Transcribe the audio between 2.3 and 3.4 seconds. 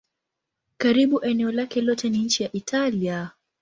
ya Italia.